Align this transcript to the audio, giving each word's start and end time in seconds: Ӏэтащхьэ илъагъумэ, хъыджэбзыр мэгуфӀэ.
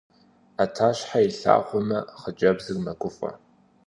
Ӏэтащхьэ 0.57 1.19
илъагъумэ, 1.27 1.99
хъыджэбзыр 2.19 2.77
мэгуфӀэ. 2.83 3.31